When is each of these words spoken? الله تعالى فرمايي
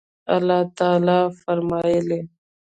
الله 0.35 0.61
تعالى 0.79 1.19
فرمايي 1.45 2.19